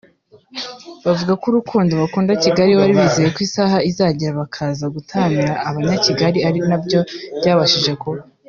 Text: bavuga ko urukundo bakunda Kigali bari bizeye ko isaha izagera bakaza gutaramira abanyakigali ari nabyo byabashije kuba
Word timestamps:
bavuga 1.05 1.33
ko 1.41 1.45
urukundo 1.51 1.91
bakunda 2.01 2.31
Kigali 2.43 2.71
bari 2.79 2.93
bizeye 2.99 3.29
ko 3.35 3.39
isaha 3.47 3.77
izagera 3.89 4.39
bakaza 4.41 4.85
gutaramira 4.95 5.51
abanyakigali 5.69 6.39
ari 6.47 6.59
nabyo 6.69 6.99
byabashije 7.37 7.91
kuba 8.01 8.21